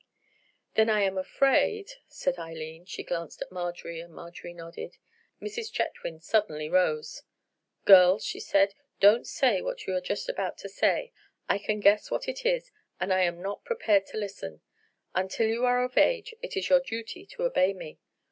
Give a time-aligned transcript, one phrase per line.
[0.73, 2.85] "Then I am afraid——" said Eileen.
[2.85, 4.97] She glanced at Marjorie, and Marjorie nodded.
[5.39, 5.71] Mrs.
[5.71, 7.21] Chetwynd suddenly rose.
[7.85, 11.13] "Girls," she said, "don't say what you are just about to say.
[11.47, 14.61] I can guess what it is, and I am not prepared to listen.
[15.13, 17.99] Until you are of age it is your duty to obey me.